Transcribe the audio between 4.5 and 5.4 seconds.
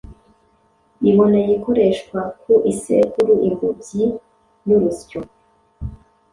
n’urusyo.